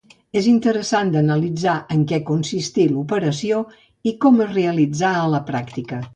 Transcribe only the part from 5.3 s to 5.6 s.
la